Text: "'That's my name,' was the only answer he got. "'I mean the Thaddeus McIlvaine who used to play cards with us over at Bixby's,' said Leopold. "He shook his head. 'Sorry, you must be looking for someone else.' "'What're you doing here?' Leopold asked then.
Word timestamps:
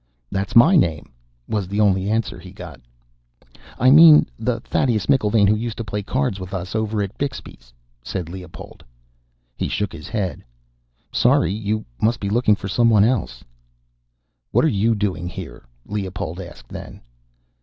"'That's 0.31 0.55
my 0.55 0.75
name,' 0.75 1.11
was 1.47 1.67
the 1.67 1.79
only 1.79 2.09
answer 2.09 2.39
he 2.39 2.51
got. 2.51 2.81
"'I 3.77 3.91
mean 3.91 4.25
the 4.39 4.59
Thaddeus 4.61 5.05
McIlvaine 5.05 5.47
who 5.47 5.53
used 5.55 5.77
to 5.77 5.83
play 5.83 6.01
cards 6.01 6.39
with 6.39 6.55
us 6.55 6.73
over 6.73 7.03
at 7.03 7.15
Bixby's,' 7.19 7.71
said 8.01 8.27
Leopold. 8.27 8.83
"He 9.55 9.67
shook 9.69 9.93
his 9.93 10.07
head. 10.07 10.43
'Sorry, 11.11 11.53
you 11.53 11.85
must 12.01 12.19
be 12.19 12.31
looking 12.31 12.55
for 12.55 12.67
someone 12.67 13.03
else.' 13.03 13.43
"'What're 14.49 14.69
you 14.69 14.95
doing 14.95 15.29
here?' 15.29 15.65
Leopold 15.85 16.41
asked 16.41 16.69
then. 16.69 17.01